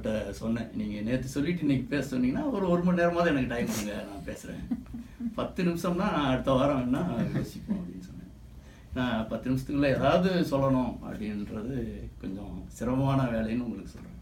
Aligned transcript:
அவர்கிட்ட 0.02 0.38
சொன்னேன் 0.38 0.70
நீங்கள் 0.74 1.04
நேற்று 1.06 1.28
சொல்லிட்டு 1.28 1.64
இன்னைக்கு 1.64 1.86
பேச 1.86 2.04
சொன்னீங்கன்னா 2.06 2.44
ஒரு 2.50 2.64
ஒரு 2.68 2.82
மணி 2.82 3.00
நேரமாவது 3.00 3.32
எனக்கு 3.32 3.52
டைம் 3.52 3.70
கொடுங்க 3.70 3.94
நான் 4.04 4.28
பேசுகிறேன் 4.28 4.62
பத்து 5.34 5.60
நிமிஷம்னா 5.62 6.06
நான் 6.14 6.30
அடுத்த 6.30 6.52
வாரம் 6.52 6.78
வேணா 6.78 7.02
யோசிப்போம் 7.32 7.80
அப்படின்னு 7.80 8.06
சொன்னேன் 8.08 8.32
நான் 8.92 9.26
பத்து 9.28 9.48
நிமிஷத்துக்குள்ளே 9.48 9.90
ஏதாவது 9.96 10.30
சொல்லணும் 10.52 10.94
அப்படின்றது 11.02 11.76
கொஞ்சம் 12.20 12.54
சிரமமான 12.70 13.26
வேலைன்னு 13.34 13.66
உங்களுக்கு 13.66 13.94
சொல்கிறேன் 13.94 14.18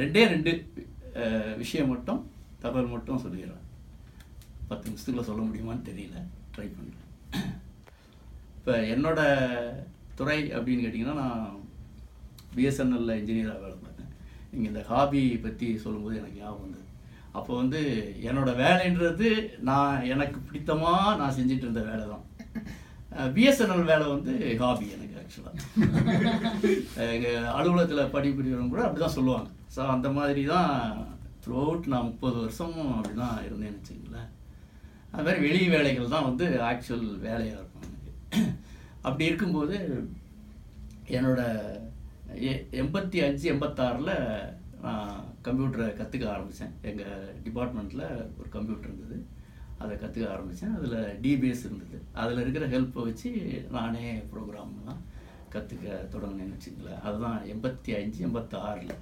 ரெண்டே 0.00 0.24
ரெண்டு 0.26 0.52
விஷயம் 1.56 1.92
மட்டும் 1.92 2.22
தகவல் 2.58 2.94
மட்டும் 2.94 3.22
சொல்லிடுறேன் 3.24 3.64
பத்து 4.68 4.86
நிமிஷத்துக்குள்ளே 4.86 5.28
சொல்ல 5.28 5.42
முடியுமான்னு 5.42 5.88
தெரியல 5.90 6.18
ட்ரை 6.54 6.68
பண்ணுறேன் 6.70 7.04
இப்போ 8.56 8.74
என்னோட 8.94 9.20
துறை 10.16 10.40
அப்படின்னு 10.54 10.84
கேட்டிங்கன்னா 10.84 11.20
நான் 11.22 11.44
பிஎஸ்என்எல்ல 12.52 13.12
இன்ஜினியராக 13.16 13.62
வேலை 13.64 13.76
நீங்கள் 14.50 14.70
இந்த 14.70 14.82
ஹாபி 14.88 15.22
பற்றி 15.38 15.68
சொல்லும்போது 15.78 16.18
எனக்கு 16.18 16.40
ஞாபகம் 16.40 16.64
வந்தது 16.64 16.86
அப்போ 17.32 17.52
வந்து 17.54 17.80
என்னோடய 18.22 18.60
வேலைன்றது 18.60 19.28
நான் 19.62 20.06
எனக்கு 20.06 20.38
பிடித்தமாக 20.40 21.16
நான் 21.16 21.36
செஞ்சுட்டு 21.36 21.66
இருந்த 21.66 21.82
வேலை 21.82 22.04
தான் 22.06 22.24
பிஎஸ்என்எல் 23.34 23.90
வேலை 23.90 24.06
வந்து 24.06 24.32
ஹாபி 24.60 24.86
எனக்கு 24.96 25.14
ஆக்சுவலாக 25.20 25.58
எங்கள் 27.08 27.48
அலுவலகத்தில் 27.52 28.12
பிடிக்கிறவங்க 28.14 28.72
கூட 28.72 28.84
அப்படி 28.84 29.00
தான் 29.00 29.16
சொல்லுவாங்க 29.16 29.48
ஸோ 29.74 29.80
அந்த 29.88 30.08
மாதிரி 30.10 30.42
தான் 30.46 30.72
த்ரூ 31.42 31.56
அவுட் 31.62 31.86
நான் 31.86 32.08
முப்பது 32.08 32.36
வருஷமும் 32.40 32.92
அப்படி 32.94 33.14
தான் 33.16 33.36
இருந்தேன்னு 33.46 33.78
வச்சுங்களேன் 33.78 34.30
அது 35.10 35.24
மாதிரி 35.24 35.40
வெளி 35.44 35.60
வேலைகள் 35.68 36.14
தான் 36.14 36.26
வந்து 36.26 36.46
ஆக்சுவல் 36.64 37.06
வேலையாக 37.22 37.58
இருக்கும் 37.58 37.86
எனக்கு 37.86 38.10
அப்படி 39.02 39.28
இருக்கும்போது 39.28 39.76
என்னோடய 41.10 41.86
எண்பத்தி 42.72 43.18
அஞ்சு 43.20 43.44
எண்பத்தாறில் 43.52 44.14
நான் 44.80 45.12
கம்ப்யூட்டரை 45.42 45.86
கற்றுக்க 45.92 46.26
ஆரம்பித்தேன் 46.28 46.74
எங்கள் 46.82 47.34
டிபார்ட்மெண்ட்டில் 47.44 48.06
ஒரு 48.38 48.48
கம்ப்யூட்டர் 48.50 48.90
இருந்தது 48.90 49.16
அதை 49.78 49.94
கற்றுக்க 49.94 50.26
ஆரம்பித்தேன் 50.28 50.74
அதில் 50.76 50.98
டிபிஎஸ் 51.20 51.64
இருந்தது 51.64 51.98
அதில் 52.12 52.40
இருக்கிற 52.40 52.66
ஹெல்ப்பை 52.66 53.02
வச்சு 53.04 53.30
நானே 53.70 54.06
ப்ரோக்ராம்லாம் 54.32 55.02
கற்றுக்க 55.52 55.86
தொடங்கினேன்னு 56.12 56.56
வச்சுங்களேன் 56.56 57.02
அதுதான் 57.02 57.38
எண்பத்தி 57.46 57.92
அஞ்சு 57.92 58.20
எண்பத்தாறில் 58.24 58.96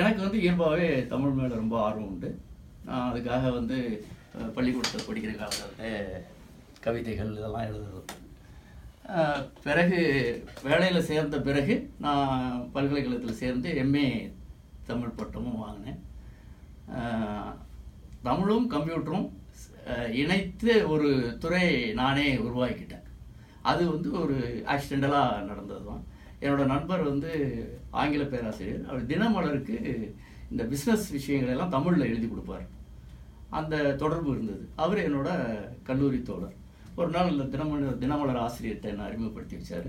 எனக்கு 0.00 0.20
வந்து 0.22 0.38
இயல்பாகவே 0.40 0.88
தமிழ் 1.06 1.30
மேலே 1.30 1.54
ரொம்ப 1.54 1.76
ஆர்வம் 1.80 2.08
உண்டு 2.08 2.30
நான் 2.84 3.08
அதுக்காக 3.10 3.50
வந்து 3.52 3.78
பள்ளிக்கூடத்தில் 4.54 5.08
படிக்கிற 5.08 5.34
காலத்தில் 5.34 6.22
கவிதைகள் 6.80 7.36
இதெல்லாம் 7.36 7.68
எழுதுறது 7.68 8.24
பிறகு 9.62 9.98
வேலையில் 10.62 11.06
சேர்ந்த 11.06 11.36
பிறகு 11.40 11.74
நான் 11.98 12.56
பல்கலைக்கழகத்தில் 12.72 13.40
சேர்ந்து 13.40 13.68
எம்ஏ 13.82 14.08
தமிழ் 14.84 15.16
பட்டமும் 15.16 15.62
வாங்கினேன் 15.62 16.00
தமிழும் 18.22 18.66
கம்ப்யூட்டரும் 18.68 19.26
இணைத்து 20.14 20.72
ஒரு 20.88 21.08
துறை 21.38 21.66
நானே 21.94 22.26
உருவாக்கிட்டேன் 22.38 23.04
அது 23.62 23.82
வந்து 23.92 24.08
ஒரு 24.20 24.36
ஆக்சிடென்டலாக 24.66 25.44
நடந்தது 25.44 25.84
தான் 25.84 26.02
என்னோடய 26.40 26.66
நண்பர் 26.66 27.02
வந்து 27.02 27.30
ஆங்கில 27.92 28.24
பேராசிரியர் 28.24 28.88
அவர் 28.88 29.04
தினமலருக்கு 29.06 29.76
இந்த 30.50 30.62
பிஸ்னஸ் 30.64 31.06
விஷயங்களெல்லாம் 31.12 31.74
தமிழில் 31.76 32.10
எழுதி 32.10 32.26
கொடுப்பார் 32.26 32.66
அந்த 33.50 33.76
தொடர்பு 33.94 34.30
இருந்தது 34.30 34.64
அவர் 34.76 35.00
என்னோட 35.00 35.30
கல்லூரி 35.82 36.18
தோழர் 36.22 36.56
ஒரு 36.96 37.10
நாள் 37.10 37.32
அந்த 37.32 37.46
தினமலர் 37.52 37.98
தினமலர் 37.98 38.42
ஆசிரியர்கிட்ட 38.42 38.86
என்ன 38.88 39.06
அறிமுகப்படுத்தி 39.06 39.56
வச்சார் 39.56 39.89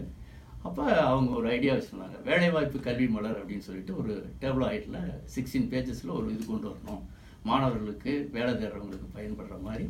அப்போ 0.61 0.83
அவங்க 1.05 1.29
ஒரு 1.35 1.47
ஐடியா 1.49 1.73
வச்சுருந்தாங்க 1.73 2.17
வேலைவாய்ப்பு 2.23 2.79
கல்வி 2.79 3.07
மலர் 3.09 3.37
அப்படின்னு 3.37 3.65
சொல்லிட்டு 3.67 3.93
ஒரு 3.95 4.13
டேபிள் 4.41 4.65
ஆயிட்டில் 4.65 4.97
சிக்ஸ்டீன் 5.35 5.69
பேஜஸில் 5.71 6.17
ஒரு 6.17 6.27
இது 6.31 6.43
கொண்டு 6.43 6.67
வரணும் 6.71 7.03
மாணவர்களுக்கு 7.43 8.13
வேலை 8.31 8.51
தேடுறவங்களுக்கு 8.53 9.07
பயன்படுற 9.13 9.57
மாதிரி 9.61 9.85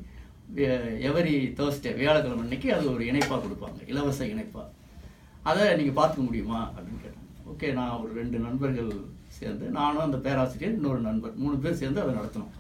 எவரி 1.07 1.33
தேர்ஸ்டே 1.53 1.91
வியாழக்கிழமை 1.93 2.43
அன்னைக்கு 2.43 2.69
அது 2.73 2.85
ஒரு 2.91 3.03
இணைப்பாக 3.03 3.39
கொடுப்பாங்க 3.39 3.79
இலவச 3.87 4.19
இணைப்பாக 4.27 4.67
அதை 5.43 5.63
நீங்கள் 5.75 5.97
பார்த்துக்க 5.97 6.27
முடியுமா 6.27 6.59
அப்படின்னு 6.67 7.01
கேட்டாங்க 7.01 7.25
ஓகே 7.47 7.67
நான் 7.73 7.97
ஒரு 7.99 8.11
ரெண்டு 8.13 8.37
நண்பர்கள் 8.39 8.93
சேர்ந்து 9.37 9.65
நானும் 9.71 10.05
அந்த 10.05 10.19
பேராசிரியர் 10.19 10.77
இன்னொரு 10.77 11.01
நண்பர் 11.01 11.35
மூணு 11.35 11.57
பேர் 11.57 11.81
சேர்ந்து 11.81 12.03
அதை 12.03 12.13
நடத்தினோம் 12.13 12.53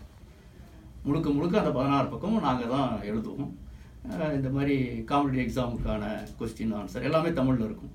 முழுக்க 1.03 1.29
முழுக்க 1.29 1.55
அந்த 1.57 1.71
பதினாறு 1.71 2.07
பக்கமும் 2.07 2.45
நாங்கள் 2.47 2.73
தான் 2.75 2.91
எழுதுவோம் 3.09 3.53
இந்த 4.37 4.49
மாதிரி 4.49 4.75
காமெடி 5.09 5.39
எக்ஸாமுக்கான 5.43 6.03
கொஸ்டின் 6.39 6.73
ஆன்சர் 6.73 7.03
எல்லாமே 7.03 7.31
தமிழில் 7.33 7.67
இருக்கும் 7.67 7.93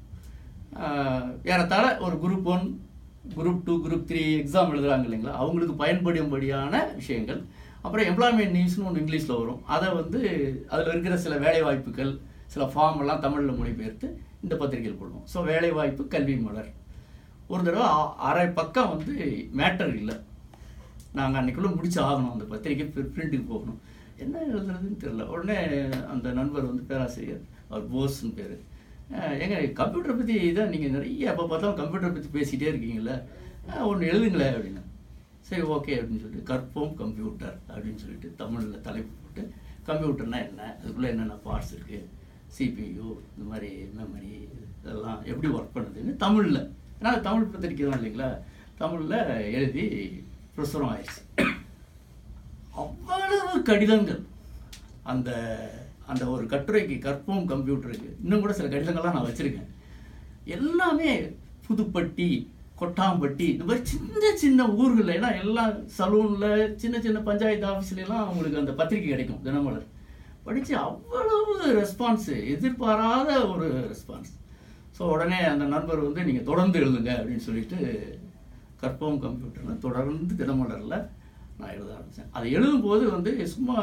ஏறத்தாழ 1.44 1.86
ஒரு 1.98 2.16
group 2.16 2.48
one 2.48 2.66
group 3.36 3.64
two 3.64 3.74
group 3.82 4.06
three 4.06 4.22
exam 4.38 4.72
எழுதுகிறாங்க 4.72 5.06
இல்லைங்களா 5.08 5.34
அவங்களுக்கு 5.34 5.74
பயன்படும்படியான 5.74 6.74
விஷயங்கள் 6.94 7.40
அப்புறம் 7.82 8.06
எம்ப்ளாய்மெண்ட் 8.06 8.56
நியூஸ்னு 8.56 8.86
ஒன்று 8.86 9.02
இங்கிலீஷில் 9.02 9.38
வரும் 9.38 9.62
அதை 9.66 9.88
வந்து 9.92 10.20
அதில் 10.68 10.92
இருக்கிற 10.92 11.16
சில 11.16 11.36
வேலைவாய்ப்புகள் 11.36 12.12
சில 12.46 12.64
ஃபார்ம் 12.64 13.00
எல்லாம் 13.00 13.20
தமிழில் 13.20 13.58
மொழிபெயர்த்து 13.58 14.08
இந்த 14.42 14.54
பத்திரிகையில் 14.56 15.00
போடுவோம் 15.00 15.26
ஸோ 15.32 15.40
வேலைவாய்ப்பு 15.44 16.04
கல்வி 16.08 16.36
மலர் 16.38 16.70
ஒரு 17.48 17.62
தடவை 17.62 17.86
அரை 18.22 18.46
பக்கம் 18.50 18.90
வந்து 18.90 19.14
மேட்டர் 19.52 19.94
இல்லை 19.96 20.16
நாங்கள் 21.12 21.40
அன்றைக்குள்ளே 21.40 21.70
முடிச்சு 21.74 21.98
ஆகணும் 22.00 22.34
அந்த 22.34 22.44
பத்திரிக்கை 22.44 22.86
பிரிண்ட்டுக்கு 23.08 23.46
போகணும் 23.48 23.80
என்ன 24.18 24.34
எழுதுறதுன்னு 24.46 25.00
தெரில 25.00 25.26
உடனே 25.28 25.56
அந்த 26.12 26.28
நண்பர் 26.32 26.68
வந்து 26.68 26.84
பேராசிரியர் 26.84 27.42
அவர் 27.68 27.90
போஸ்ன்னு 27.90 28.32
பேர் 28.32 28.56
எங்க 29.38 29.56
கம்ப்யூட்டரை 29.76 30.14
பற்றி 30.14 30.34
இதான் 30.42 30.72
நீங்கள் 30.74 30.94
நிறைய 30.96 31.30
அப்போ 31.30 31.44
பார்த்தாலும் 31.46 31.80
கம்ப்யூட்டரை 31.80 32.12
பற்றி 32.12 32.30
பேசிகிட்டே 32.30 32.70
இருக்கீங்களே 32.70 33.16
ஒன்று 33.84 34.10
எழுதுங்களேன் 34.12 34.54
அப்படின்னா 34.54 34.82
சரி 35.48 35.64
ஓகே 35.68 35.94
அப்படின்னு 35.96 36.22
சொல்லிட்டு 36.22 36.48
கற்போம் 36.48 36.94
கம்ப்யூட்டர் 36.94 37.56
அப்படின்னு 37.68 38.02
சொல்லிட்டு 38.02 38.28
தமிழில் 38.36 38.84
தலைப்பு 38.84 39.14
போட்டு 39.16 39.42
கம்ப்யூட்டர்னால் 39.88 40.44
என்ன 40.44 40.62
அதுக்குள்ளே 40.74 41.10
என்னென்ன 41.10 41.38
பார்ட்ஸ் 41.44 41.74
இருக்குது 41.76 42.08
சிபியூ 42.56 43.08
இந்த 43.28 43.44
மாதிரி 43.50 43.70
மெமரி 43.94 44.34
இதெல்லாம் 44.76 45.20
எப்படி 45.26 45.48
ஒர்க் 45.52 45.74
பண்ணுதுன்னு 45.74 46.14
தமிழில் 46.16 46.62
ஏன்னா 46.98 47.12
தமிழ் 47.20 47.52
பத்திரிக்கை 47.52 47.84
தான் 47.84 48.00
இல்லைங்களா 48.00 48.30
தமிழில் 48.78 49.18
எழுதி 49.52 49.84
பிரசுரம் 50.56 50.92
ஆயிடுச்சு 50.92 51.22
கடிதங்கள் 53.62 54.20
அந்த 55.04 55.30
அந்த 56.06 56.24
ஒரு 56.26 56.44
கட்டுரைக்கு 56.46 56.96
கற்போம் 56.98 57.46
கம்ப்யூட்டருக்கு 57.46 58.08
இன்னும் 58.22 58.42
கூட 58.42 58.52
சில 58.52 58.68
கடிதங்கள்லாம் 58.68 59.16
நான் 59.16 59.28
வச்சுருக்கேன் 59.28 59.70
எல்லாமே 60.48 61.12
புதுப்பட்டி 61.66 62.28
கொட்டாம்பட்டி 62.76 63.46
இந்த 63.52 63.64
மாதிரி 63.64 63.82
சின்ன 63.90 64.30
சின்ன 64.36 64.66
ஊர்களில் 64.76 65.14
ஏன்னா 65.14 65.30
எல்லா 65.36 65.64
சலூனில் 65.98 66.48
சின்ன 66.76 66.96
சின்ன 67.00 67.18
பஞ்சாயத்து 67.20 67.66
ஆஃபீஸ்லாம் 67.66 68.24
அவங்களுக்கு 68.24 68.62
அந்த 68.62 68.72
பத்திரிக்கை 68.72 69.10
கிடைக்கும் 69.10 69.42
தினமலர் 69.42 69.88
படித்து 70.44 70.74
அவ்வளவு 70.82 71.52
ரெஸ்பான்ஸு 71.78 72.36
எதிர்பாராத 72.54 73.30
ஒரு 73.48 73.66
ரெஸ்பான்ஸ் 73.84 74.32
ஸோ 74.96 75.02
உடனே 75.08 75.38
அந்த 75.44 75.64
நண்பர் 75.66 76.06
வந்து 76.06 76.24
நீங்கள் 76.24 76.44
தொடர்ந்து 76.44 76.80
எழுதுங்க 76.80 77.10
அப்படின்னு 77.18 77.46
சொல்லிட்டு 77.46 77.78
கற்பவும் 78.80 79.22
கம்ப்யூட்டரில் 79.22 79.78
தொடர்ந்து 79.78 80.34
தினமலரில் 80.34 80.98
நான் 81.62 81.74
எழுத 81.74 81.90
ஆரம்பித்தேன் 81.92 82.30
அதை 82.32 82.46
எழுதும்போது 82.52 83.04
வந்து 83.10 83.32
சும்மா 83.52 83.76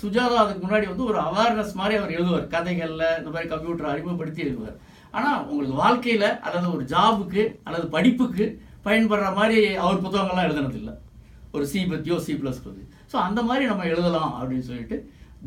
சுஜாதா 0.00 0.38
அதுக்கு 0.42 0.64
முன்னாடி 0.64 0.86
வந்து 0.86 1.04
ஒரு 1.04 1.18
அவேர்னஸ் 1.22 1.74
மாதிரி 1.74 1.96
அவர் 1.98 2.16
எழுதுவார் 2.16 2.46
கதைகளில் 2.48 3.06
இந்த 3.18 3.30
மாதிரி 3.30 3.48
கம்ப்யூட்டரை 3.48 3.90
அறிமுகப்படுத்தி 3.92 4.42
எழுதுவார் 4.42 4.76
ஆனால் 5.14 5.40
உங்களுக்கு 5.44 5.76
வாழ்க்கையில் 5.78 6.28
அல்லது 6.40 6.68
ஒரு 6.72 6.84
ஜாபுக்கு 6.86 7.42
அல்லது 7.62 7.86
படிப்புக்கு 7.88 8.44
பயன்படுற 8.86 9.26
மாதிரி 9.34 9.58
அவர் 9.78 10.04
புத்தகங்கள்லாம் 10.04 10.48
எழுதுனதில்லை 10.48 10.94
ஒரு 11.54 11.64
சி 11.66 11.80
பற்றியோ 11.86 12.16
சி 12.20 12.34
ப்ளஸ் 12.34 12.62
பற்றி 12.62 12.84
ஸோ 13.12 13.16
அந்த 13.20 13.40
மாதிரி 13.42 13.64
நம்ம 13.64 13.86
எழுதலாம் 13.86 14.32
அப்படின்னு 14.38 14.68
சொல்லிட்டு 14.68 14.96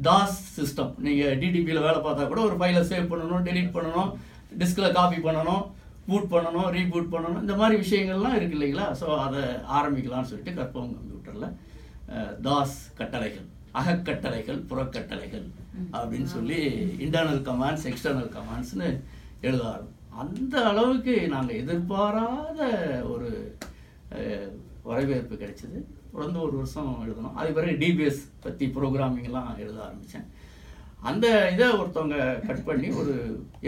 தாஸ் 0.02 0.40
சிஸ்டம் 0.56 0.94
நீங்கள் 1.00 1.38
டிடிபியில் 1.42 1.86
வேலை 1.86 2.00
பார்த்தா 2.00 2.28
கூட 2.28 2.42
ஒரு 2.42 2.56
ஃபைலை 2.56 2.84
சேவ் 2.90 3.12
பண்ணணும் 3.12 3.46
டெலிட் 3.48 3.76
பண்ணணும் 3.76 4.10
டிஸ்கில் 4.56 4.94
காப்பி 4.94 5.20
பண்ணணும் 5.22 5.64
பூட் 6.08 6.32
பண்ணணும் 6.32 6.70
ரீபூட் 6.72 7.12
பண்ணணும் 7.14 7.42
இந்த 7.42 7.56
மாதிரி 7.56 7.76
விஷயங்கள்லாம் 7.80 8.36
இருக்குது 8.36 8.58
இல்லைங்களா 8.58 8.88
ஸோ 9.00 9.08
அதை 9.18 9.42
ஆரம்பிக்கலாம்னு 9.78 10.30
சொல்லிட்டு 10.30 10.58
கற்பகம் 10.58 10.96
கம்ப்யூட்டரில் 10.96 11.50
தாஸ் 12.42 12.78
கட்டளைகள் 12.96 13.48
அகக்கட்டளைகள் 13.74 14.60
புறக்கட்டளைகள் 14.70 15.46
அப்படின்னு 15.94 16.30
சொல்லி 16.30 16.60
இன்டர்னல் 17.00 17.42
கமாண்ட்ஸ் 17.44 17.88
எக்ஸ்டர்னல் 17.88 18.32
கமாண்ட்ஸ்னு 18.36 18.90
எழுத 19.42 19.64
அந்த 20.18 20.56
அளவுக்கு 20.64 21.16
நாங்கள் 21.28 21.60
எதிர்பாராத 21.62 22.60
ஒரு 23.06 23.30
வரவேற்பு 24.86 25.36
கிடைச்சிது 25.36 25.78
தொடர்ந்து 26.12 26.40
ஒரு 26.40 26.56
வருஷம் 26.58 26.92
எழுதணும் 27.04 27.38
அது 27.40 27.50
பிறகு 27.54 27.74
டிபிஎஸ் 27.78 28.22
பற்றி 28.40 28.66
ப்ரோக்ராமிங்லாம் 28.76 29.50
எழுத 29.56 29.78
ஆரம்பித்தேன் 29.84 30.28
அந்த 31.02 31.26
இதை 31.54 31.68
ஒருத்தவங்க 31.80 32.18
கட் 32.48 32.64
பண்ணி 32.64 32.88
ஒரு 33.00 33.14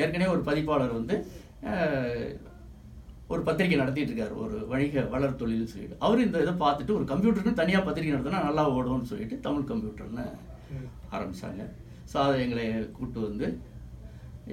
ஏற்கனவே 0.00 0.31
ஒரு 0.31 0.41
பதிப்பாளர் 0.41 0.97
வந்து 0.97 1.15
ஒரு 3.29 3.41
பத்திரிகை 3.43 3.77
நடத்திட்டு 3.77 4.11
இருக்காரு 4.11 4.35
ஒரு 4.37 4.57
வணிக 4.67 5.01
வளர் 5.09 5.39
தொழில் 5.39 5.71
சொல்லிட்டு 5.71 5.97
அவர் 5.99 6.25
இந்த 6.25 6.37
இதை 6.39 6.53
பார்த்துட்டு 6.57 6.93
ஒரு 6.93 7.05
கம்ப்யூட்டர்னு 7.05 7.53
தனியாக 7.53 7.85
பத்திரிகை 7.85 8.13
நடத்தினா 8.13 8.43
நல்லா 8.43 8.63
ஓடும்னு 8.73 9.09
சொல்லிட்டு 9.09 9.37
தமிழ் 9.39 9.69
கம்ப்யூட்டர்னு 9.71 10.25
ஆரம்பித்தாங்க 11.09 11.65
ஸோ 12.11 12.17
அதை 12.17 12.37
எங்களை 12.43 12.65
கூப்பிட்டு 12.87 13.19
வந்து 13.21 13.47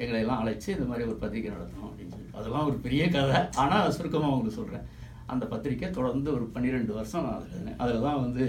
எங்களை 0.00 0.19
எல்லாம் 0.21 0.41
அழைச்சி 0.43 0.69
இந்த 0.71 0.87
மாதிரி 0.87 1.05
ஒரு 1.09 1.19
பத்திரிகை 1.19 1.51
நடத்தணும் 1.51 1.89
அப்படின்னு 1.89 2.15
சொல்லிட்டு 2.15 2.39
அதெல்லாம் 2.39 2.69
ஒரு 2.71 2.79
பெரிய 2.79 3.03
கதை 3.09 3.41
ஆனால் 3.57 3.93
சுருக்கமாக 3.97 4.31
உங்களுக்கு 4.31 4.61
சொல்கிறேன் 4.61 4.87
அந்த 5.27 5.45
பத்திரிக்கை 5.47 5.89
தொடர்ந்து 5.91 6.29
ஒரு 6.33 6.47
பன்னிரெண்டு 6.55 6.93
வருஷம் 6.93 7.27
நான் 7.27 7.37
அதில் 7.39 7.77
அதில் 7.77 8.07
தான் 8.07 8.21
வந்து 8.21 8.45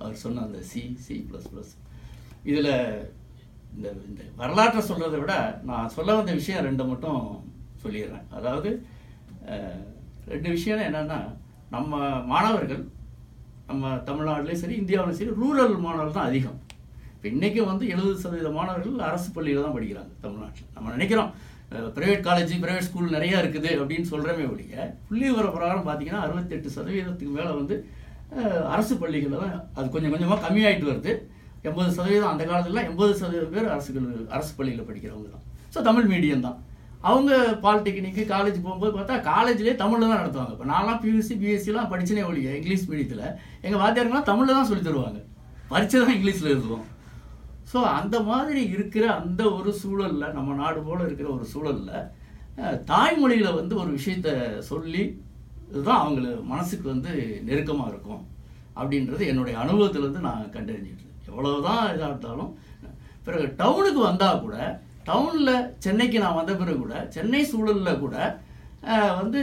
அவர் 0.00 0.22
சொன்ன 0.22 0.44
அந்த 0.44 0.60
சி 0.70 0.82
சி 1.04 1.16
ப்ளஸ் 1.28 1.50
ப்ளஸ் 1.52 1.74
இதில் 2.44 2.72
இந்த 3.72 3.88
இந்த 4.06 4.22
வரலாற்றை 4.36 4.82
சொல்கிறத 4.82 5.18
விட 5.18 5.34
நான் 5.62 5.92
சொல்ல 5.94 6.14
வந்த 6.14 6.32
விஷயம் 6.32 6.64
ரெண்டு 6.64 6.84
மட்டும் 6.84 7.22
சொல்லிடுறேன் 7.86 8.26
அதாவது 8.30 8.70
ரெண்டு 10.28 10.48
விஷயம் 10.48 10.86
என்னென்னா 10.86 11.18
நம்ம 11.70 11.98
மாணவர்கள் 12.26 12.84
நம்ம 13.66 13.92
தமிழ்நாட்டிலையும் 14.06 14.62
சரி 14.62 14.76
இந்தியாவிலும் 14.76 15.18
சரி 15.18 15.34
ரூரல் 15.38 15.74
மாணவர்கள் 15.78 16.16
தான் 16.18 16.28
அதிகம் 16.28 16.58
இப்போ 17.16 17.26
இன்றைக்கி 17.30 17.60
வந்து 17.64 17.84
எழுபது 17.86 18.16
சதவீத 18.18 18.50
மாணவர்கள் 18.50 19.06
அரசு 19.06 19.28
பள்ளியில் 19.30 19.64
தான் 19.64 19.76
படிக்கிறாங்க 19.76 20.12
தமிழ்நாட்டில் 20.20 20.72
நம்ம 20.74 20.92
நினைக்கிறோம் 20.92 21.30
ப்ரைவேட் 21.94 22.26
காலேஜ் 22.26 22.52
ப்ரைவேட் 22.62 22.86
ஸ்கூல் 22.86 23.14
நிறையா 23.14 23.36
இருக்குது 23.40 23.70
அப்படின்னு 23.76 24.10
சொல்கிறமே 24.10 24.44
ஒழிய 24.50 24.84
புள்ளி 25.08 25.24
விவர 25.24 25.46
பிரகாரம் 25.48 25.86
பார்த்தீங்கன்னா 25.86 26.20
அறுபத்தெட்டு 26.22 26.74
சதவீதத்துக்கு 26.76 27.32
மேலே 27.32 27.52
வந்து 27.52 27.76
அரசு 28.68 28.94
பள்ளிகளில் 28.96 29.42
தான் 29.42 29.56
அது 29.74 29.86
கொஞ்சம் 29.88 30.14
கொஞ்சமாக 30.14 30.40
கம்மியாயிட்டு 30.40 30.90
வருது 30.90 31.12
எண்பது 31.64 31.90
சதவீதம் 31.90 32.32
அந்த 32.32 32.42
காலத்துலலாம் 32.44 32.88
எண்பது 32.90 33.12
சதவீதம் 33.14 33.54
பேர் 33.54 33.72
அரசு 33.74 33.90
அரசு 34.30 34.52
பள்ளியில் 34.54 34.88
படிக்கிறவங்க 34.88 35.30
தான் 35.30 35.44
ஸோ 35.74 35.80
தமிழ் 35.82 36.10
மீடியம் 36.12 36.46
தான் 36.46 36.58
அவங்க 37.06 37.32
பாலிடெக்னிக்கு 37.62 38.22
காலேஜ் 38.26 38.58
போகும்போது 38.58 38.92
பார்த்தா 38.92 39.16
காலேஜ்லேயே 39.26 39.74
தமிழில் 39.76 40.06
தான் 40.06 40.20
நடத்துவாங்க 40.20 40.54
இப்போ 40.54 40.66
நான்லாம் 40.70 41.00
பியூசி 41.02 41.34
பிஎஸ்சிலாம் 41.36 41.90
படிச்சுனே 41.90 42.22
ஒழிய 42.28 42.50
இங்கிலீஷ் 42.56 42.88
மீடியத்தில் 42.88 43.24
எங்கள் 43.64 43.82
வாத்தியாருங்களாம் 43.82 44.28
தமிழில் 44.28 44.58
தான் 44.58 44.68
சொல்லி 44.68 44.84
தருவாங்க 44.84 45.20
படித்து 45.68 45.96
தான் 45.98 46.14
இங்கிலீஷில் 46.14 46.52
எழுதுவோம் 46.52 46.86
ஸோ 47.70 47.78
அந்த 47.92 48.16
மாதிரி 48.22 48.60
இருக்கிற 48.68 49.04
அந்த 49.14 49.42
ஒரு 49.50 49.70
சூழலில் 49.74 50.34
நம்ம 50.34 50.54
நாடு 50.54 50.80
போல் 50.80 51.06
இருக்கிற 51.06 51.28
ஒரு 51.28 51.46
சூழலில் 51.46 51.94
தாய்மொழியில் 52.84 53.56
வந்து 53.56 53.74
ஒரு 53.76 53.90
விஷயத்த 53.90 54.28
சொல்லி 54.68 55.02
இதுதான் 55.68 56.02
அவங்கள 56.02 56.26
மனசுக்கு 56.44 56.86
வந்து 56.88 57.12
நெருக்கமாக 57.42 57.90
இருக்கும் 57.90 58.22
அப்படின்றது 58.76 59.24
என்னுடைய 59.26 59.56
அனுபவத்திலேருந்து 59.58 60.22
நான் 60.22 60.52
கண்டறிஞ்சிட்டு 60.52 61.04
எவ்வளோ 61.28 61.52
தான் 61.60 61.82
இதாக 61.86 62.08
இருந்தாலும் 62.08 62.52
பிறகு 63.24 63.46
டவுனுக்கு 63.56 64.00
வந்தால் 64.00 64.42
கூட 64.42 64.56
டவுனில் 65.06 65.54
சென்னைக்கு 65.78 66.18
நான் 66.18 66.38
வந்த 66.38 66.52
பிறகு 66.54 66.78
கூட 66.78 66.94
சென்னை 67.10 67.42
சூழலில் 67.44 68.00
கூட 68.00 68.16
வந்து 69.16 69.40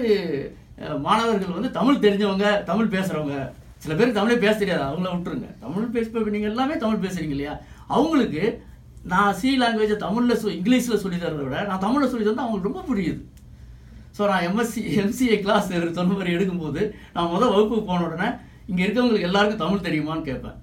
மாணவர்கள் 1.03 1.57
வந்து 1.57 1.71
தமிழ் 1.71 2.03
தெரிஞ்சவங்க 2.05 2.47
தமிழ் 2.63 2.94
பேசுகிறவங்க 2.94 3.38
சில 3.77 3.94
பேருக்கு 3.94 4.19
தமிழே 4.19 4.38
பேச 4.38 4.55
தெரியாது 4.55 4.83
அவங்கள 4.83 5.09
விட்டுருங்க 5.09 5.50
தமிழ் 5.59 5.94
பேச 5.95 6.29
நீங்கள் 6.29 6.51
எல்லாமே 6.51 6.75
தமிழ் 6.77 7.03
பேசுகிறீங்க 7.03 7.35
இல்லையா 7.38 7.55
அவங்களுக்கு 7.89 8.44
நான் 9.05 9.35
சி 9.39 9.50
லாங்குவேஜை 9.57 9.95
தமிழில் 9.97 10.39
சொ 10.41 10.47
இங்கிலீஷில் 10.51 11.01
சொல்லி 11.01 11.17
தரதை 11.17 11.44
விட 11.45 11.57
நான் 11.63 11.83
தமிழில் 11.83 12.11
சொல்லி 12.11 12.25
தந்தால் 12.25 12.45
அவங்களுக்கு 12.45 12.69
ரொம்ப 12.69 12.83
புரியுது 12.89 13.21
ஸோ 14.17 14.23
நான் 14.27 14.45
எம்எஸ்சி 14.47 14.81
எம்சிஏ 15.01 15.38
கிளாஸ் 15.41 15.69
சொன்ன 15.91 16.13
மாதிரி 16.13 16.35
எடுக்கும்போது 16.35 16.81
நான் 17.13 17.31
முதல் 17.31 17.53
வகுப்புக்கு 17.53 17.85
போன 17.85 18.05
உடனே 18.07 18.29
இங்கே 18.67 18.83
இருக்கவங்களுக்கு 18.85 19.29
எல்லாருக்கும் 19.29 19.63
தமிழ் 19.63 19.88
தெரியுமான்னு 19.88 20.27
கேட்பேன் 20.29 20.59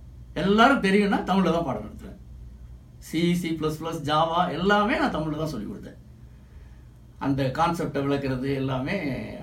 எல்லாரும் 0.34 0.84
தெரியும்னா 0.86 1.18
தமிழில் 1.24 1.56
தான் 1.56 1.66
பாடம் 1.68 1.86
நடத்துகிறேன் 1.86 2.18
சிசி 3.00 3.50
ப்ளஸ் 3.58 3.78
ப்ளஸ் 3.80 4.00
ஜாவா 4.06 4.40
எல்லாமே 4.50 4.94
நான் 4.98 5.14
தமிழில் 5.14 5.42
தான் 5.42 5.52
சொல்லிக் 5.52 5.70
கொடுத்தேன் 5.70 5.98
அந்த 7.18 7.42
கான்செப்டை 7.56 8.00
விளக்குறது 8.02 8.50
எல்லாமே 8.54 8.96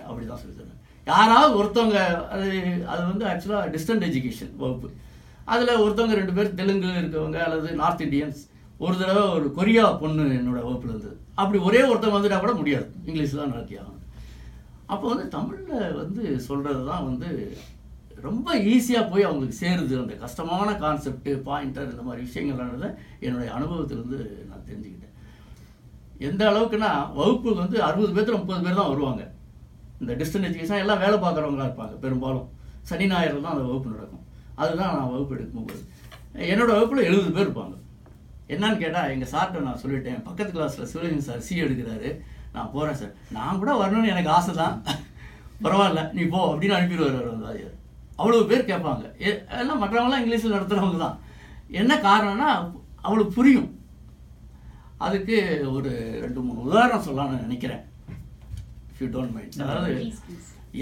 அப்படி 0.05 0.25
தான் 0.25 0.41
சொல்லி 0.41 0.55
தருவேன் 0.55 0.83
யாராவது 1.07 1.53
ஒருத்தவங்க 1.55 1.99
அது 2.33 2.47
அது 2.85 3.01
வந்து 3.03 3.25
ஆக்சுவலாக 3.25 3.69
டிஸ்டன்ட் 3.69 4.07
எஜுகேஷன் 4.07 4.53
வகுப்பு 4.57 4.88
அதில் 5.45 5.81
ஒருத்தவங்க 5.83 6.15
ரெண்டு 6.15 6.33
பேர் 6.33 6.55
தெலுங்கு 6.55 6.89
இருக்கவங்க 6.95 7.39
அல்லது 7.44 7.69
நார்த் 7.75 8.03
இண்டியன்ஸ் 8.05 8.41
ஒரு 8.79 8.95
தடவை 8.97 9.21
ஒரு 9.35 9.47
கொரியா 9.51 9.85
பொண்ணு 10.01 10.23
என்னோடய 10.33 10.65
வகுப்பில் 10.65 10.91
இருந்தது 10.91 11.15
அப்படி 11.35 11.57
ஒரே 11.63 11.81
ஒருத்தவங்க 11.83 12.17
வந்துட்டால் 12.17 12.44
கூட 12.45 12.53
முடியாது 12.53 12.89
இங்கிலீஷில் 13.05 13.41
தான் 13.41 13.53
நடத்தி 13.53 13.77
ஆகணும் 13.77 14.03
அப்போ 14.88 15.05
வந்து 15.07 15.25
தமிழில் 15.29 15.95
வந்து 15.95 16.23
சொல்கிறது 16.45 16.83
தான் 16.85 17.05
வந்து 17.05 17.29
ரொம்ப 18.23 18.49
ஈஸியாக 18.67 19.09
போய் 19.09 19.27
அவங்களுக்கு 19.27 19.57
சேருது 19.57 19.95
அந்த 19.97 20.13
கஷ்டமான 20.17 20.69
கான்செப்ட்டு 20.77 21.31
பாயிண்டர் 21.47 21.91
இந்த 21.91 22.03
மாதிரி 22.03 22.21
விஷயங்கள்ன்றத 22.27 22.88
என்னுடைய 23.19 23.49
அனுபவத்திலிருந்து 23.53 24.19
நான் 24.47 24.67
தெரிஞ்சுக்கிட்டேன் 24.67 25.15
எந்த 26.21 26.44
அளவுக்குன்னா 26.49 26.91
வகுப்புக்கு 27.15 27.59
வந்து 27.59 27.79
அறுபது 27.83 28.13
பேர் 28.13 28.38
முப்பது 28.38 28.61
பேர் 28.61 28.79
தான் 28.79 28.91
வருவாங்க 28.91 29.23
இந்த 29.99 30.13
டிஸ்டன் 30.13 30.47
எஜுகேஷன் 30.47 30.83
எல்லாம் 30.83 31.03
வேலை 31.03 31.17
பார்க்குறவங்களா 31.17 31.67
இருப்பாங்க 31.67 31.95
பெரும்பாலும் 31.97 32.47
சனி 32.83 33.07
ஞாயிறு 33.07 33.38
தான் 33.38 33.55
அந்த 33.55 33.65
வகுப்பு 33.65 33.94
நடக்கும் 33.95 34.23
அதுதான் 34.55 34.94
நான் 34.94 35.11
வகுப்பு 35.11 35.35
எடுக்கும்போது 35.38 35.81
என்னோடய 36.45 36.73
வகுப்பில் 36.73 37.07
எழுபது 37.07 37.31
பேர் 37.31 37.47
இருப்பாங்க 37.47 37.75
என்னன்னு 38.47 38.77
கேட்டால் 38.77 39.11
எங்கள் 39.13 39.31
சார்கிட்ட 39.31 39.63
நான் 39.63 39.81
சொல்லிட்டேன் 39.81 40.21
பக்கத்து 40.21 40.51
கிளாஸில் 40.51 40.89
சிவலிங்கம் 40.91 41.27
சார் 41.27 41.45
சி 41.47 41.55
எடுக்கிறாரு 41.63 42.09
நான் 42.53 42.71
போகிறேன் 42.73 42.99
சார் 42.99 43.13
நான் 43.31 43.59
கூட 43.59 43.71
வரணும்னு 43.77 44.13
எனக்கு 44.13 44.31
ஆசை 44.31 44.53
தான் 44.55 44.77
பரவாயில்ல 45.63 46.01
நீ 46.13 46.23
போ 46.27 46.39
அப்படின்னு 46.47 46.77
அனுப்பிடுவார் 46.77 47.17
அவர் 47.17 47.33
அந்த 47.33 47.47
ஆசிரியர் 47.47 47.75
அவ்வளோ 48.19 48.44
பேர் 48.45 48.69
கேட்பாங்க 48.69 49.05
எல்லாம் 49.57 49.81
மற்றவங்களாம் 49.81 50.21
இங்கிலீஷில் 50.21 50.55
நடத்துகிறவங்க 50.55 50.99
தான் 50.99 51.17
என்ன 51.73 51.94
காரணம்னா 51.99 52.49
அவளுக்கு 53.01 53.33
புரியும் 53.33 53.69
அதுக்கு 54.97 55.38
ஒரு 55.71 55.91
ரெண்டு 56.23 56.39
மூணு 56.39 56.59
உதாரணம் 56.61 57.05
சொல்லலாம்னு 57.07 57.45
நினைக்கிறேன் 57.45 57.83
யூ 58.97 59.07
டோன்ட் 59.07 59.35
மைண்ட் 59.35 59.61
அதாவது 59.63 59.91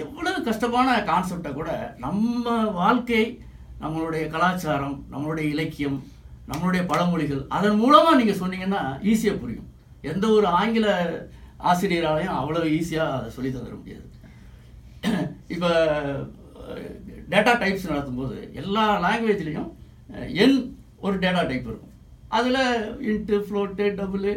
எவ்வளவு 0.00 0.37
கஷ்டமான 0.43 0.89
கான்செப்டை 1.03 1.51
கூட 1.51 1.71
நம்ம 1.97 2.55
வாழ்க்கை 2.73 3.23
நம்மளுடைய 3.79 4.23
கலாச்சாரம் 4.29 4.97
நம்மளுடைய 5.11 5.47
இலக்கியம் 5.49 5.97
நம்மளுடைய 6.47 6.81
பழமொழிகள் 6.85 7.43
அதன் 7.49 7.79
மூலமாக 7.79 8.17
நீங்கள் 8.17 8.41
சொன்னீங்கன்னா 8.41 8.81
ஈஸியாக 9.03 9.39
புரியும் 9.39 9.69
எந்த 10.03 10.25
ஒரு 10.29 10.47
ஆங்கில 10.53 10.87
ஆசிரியராலையும் 11.63 12.39
அவ்வளோ 12.39 12.63
ஈஸியாக 12.71 13.15
அதை 13.17 13.29
சொல்லி 13.31 13.51
தந்துட 13.51 13.77
முடியாது 13.77 14.03
இப்போ 15.53 15.69
டேட்டா 17.29 17.53
டைப்ஸ் 17.55 17.89
நடத்தும் 17.89 18.19
போது 18.21 18.37
எல்லா 18.53 18.85
லாங்குவேஜ்லேயும் 19.01 19.69
என் 20.43 20.57
ஒரு 20.99 21.15
டேட்டா 21.17 21.43
டைப் 21.43 21.69
இருக்கும் 21.69 21.93
அதில் 22.29 22.61
இன்ட்டு 23.07 23.37
ஃப்ளோட்டு 23.45 23.85
டபுளு 23.97 24.33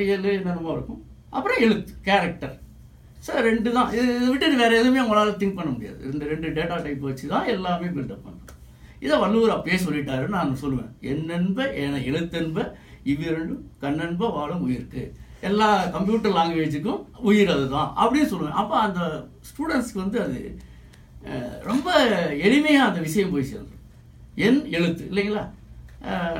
ரியலு 0.00 0.30
என்னென்னமோ 0.32 0.72
இருக்கும் 0.72 1.00
அப்புறம் 1.32 1.60
எழுத்து 1.60 1.92
கேரக்டர் 2.04 2.56
சார் 3.20 3.44
ரெண்டு 3.44 3.70
தான் 3.72 3.90
இது 3.92 4.04
இதை 4.12 4.28
விட்டு 4.28 4.60
வேறு 4.60 4.78
எதுவுமே 4.78 5.02
உங்களால் 5.02 5.38
திங்க் 5.40 5.58
பண்ண 5.58 5.70
முடியாது 5.70 6.00
இந்த 6.12 6.24
ரெண்டு 6.24 6.48
டேட்டா 6.50 6.76
டைப் 6.84 7.02
வச்சு 7.02 7.26
தான் 7.26 7.50
எல்லாமே 7.50 7.88
பில்டப் 7.88 8.24
பண்ணுறோம் 8.26 8.56
இதை 9.02 9.16
வள்ளுவர் 9.18 9.54
அப்பயே 9.54 9.78
சொல்லிட்டாருன்னு 9.78 10.36
நான் 10.36 10.60
சொல்லுவேன் 10.62 10.90
என்னென்ப 11.10 11.66
என 11.80 12.00
எழுத்தென்ப 12.04 12.64
இவ்விரண்டும் 13.04 13.62
கண்ணென்ப 13.82 14.30
வாழும் 14.32 14.64
உயிருக்கு 14.66 15.02
எல்லா 15.42 15.68
கம்ப்யூட்டர் 15.92 16.34
லாங்குவேஜுக்கும் 16.34 17.00
உயிர் 17.22 17.52
அதுதான் 17.52 17.88
அப்படின்னு 17.96 18.30
சொல்லுவேன் 18.32 18.58
அப்போ 18.60 18.74
அந்த 18.80 19.00
ஸ்டூடெண்ட்ஸ்க்கு 19.48 20.02
வந்து 20.02 20.18
அது 20.22 20.40
ரொம்ப 21.62 21.88
எளிமையாக 22.40 22.88
அந்த 22.88 23.00
விஷயம் 23.00 23.32
போய் 23.32 23.50
சேர்ந்துடும் 23.50 23.86
என் 24.38 24.60
எழுத்து 24.70 25.04
இல்லைங்களா 25.04 25.44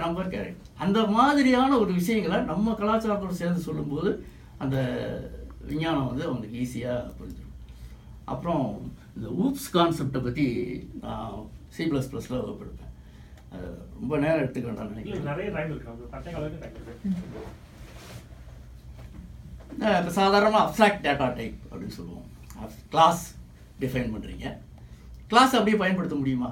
நம்பர் 0.00 0.30
கேரக்டர் 0.30 0.68
அந்த 0.76 0.98
மாதிரியான 1.08 1.78
ஒரு 1.78 1.92
விஷயங்களை 1.92 2.38
நம்ம 2.42 2.74
கலாச்சாரத்தோடு 2.74 3.40
சேர்ந்து 3.40 3.60
சொல்லும்போது 3.60 4.10
அந்த 4.58 4.76
விஞ்ஞானம் 5.62 6.08
வந்து 6.08 6.26
அவங்களுக்கு 6.26 6.60
ஈஸியாக 6.60 7.10
புரிஞ்சிடும் 7.18 7.56
அப்புறம் 8.24 8.64
இந்த 9.16 9.28
ஊப்ஸ் 9.40 9.70
கான்செப்டை 9.72 10.20
பற்றி 10.20 10.46
நான் 11.00 11.34
சி 11.70 11.84
ப்ளஸ் 11.84 12.10
ப்ளஸில் 12.12 12.38
வகுப்படுப்பேன் 12.38 12.86
ரொம்ப 13.94 14.12
நேரம் 14.18 14.42
எடுத்துக்க 14.42 14.66
வேண்டாம் 14.66 14.92
நினைக்கிறேன் 14.92 15.68
இப்போ 19.98 20.12
சாதாரணமாக 20.14 20.64
அப்சாக்ட் 20.64 21.04
டேட்டா 21.04 21.26
டைப் 21.34 21.58
அப்படின்னு 21.64 21.96
சொல்லுவோம் 21.98 22.26
கிளாஸ் 22.90 23.22
டிஃபைன் 23.80 24.12
பண்ணுறீங்க 24.12 24.46
கிளாஸ் 25.30 25.54
அப்படியே 25.56 25.78
பயன்படுத்த 25.78 26.16
முடியுமா 26.16 26.50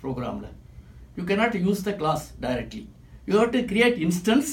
ப்ரோக்ராமில் 0.00 0.50
you 1.16 1.24
cannot 1.24 1.56
use 1.62 1.84
the 1.84 1.92
class 1.94 2.24
directly 2.40 2.82
you 3.28 3.34
have 3.38 3.52
to 3.52 3.60
create 3.70 3.98
instance 4.06 4.50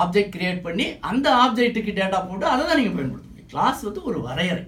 object 0.00 0.34
create 0.34 0.60
பண்ணி 0.62 0.86
அந்த 1.10 1.26
ஆப்ஜெக்ட்டுக்கு 1.36 1.92
டேட்டா 1.98 2.18
போட்டு 2.24 2.46
அதை 2.46 2.62
தான் 2.62 2.78
நீங்கள் 2.78 2.96
பயன்படுத்த 2.96 3.28
முடியும் 3.28 3.50
கிளாஸ் 3.50 3.80
வந்து 3.82 4.00
ஒரு 4.02 4.18
வரையறை 4.20 4.64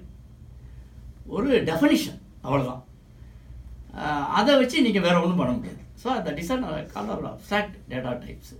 ஒரு 1.28 1.50
டெஃபனிஷன் 1.66 2.18
அவ்வளோதான் 2.44 2.82
அதை 4.32 4.52
வச்சு 4.58 4.84
நீங்கள் 4.86 5.04
வேறு 5.06 5.22
ஒன்றும் 5.22 5.40
பண்ண 5.40 5.52
முடியாது 5.52 5.80
ஸோ 6.02 6.08
அந்த 6.10 6.30
design 6.32 6.62
and 6.68 6.90
colour 6.92 7.26
abstract 7.30 7.76
data 7.90 8.12
types 8.22 8.54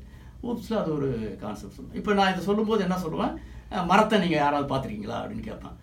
ஊப்ஸில் 0.43 0.81
அது 0.81 0.91
ஒரு 0.95 1.09
கான்செப்ட் 1.41 1.77
சொல்லுவேன் 1.77 1.99
இப்போ 2.01 2.13
நான் 2.15 2.33
இதை 2.33 2.43
சொல்லும்போது 2.45 2.85
என்ன 2.87 2.99
சொல்லுவேன் 3.05 3.33
மரத்தை 3.87 4.17
நீங்கள் 4.19 4.43
யாராவது 4.43 4.69
பார்த்துருக்கீங்களா 4.69 5.21
அப்படின்னு 5.21 5.47
கேட்பேன் 5.49 5.83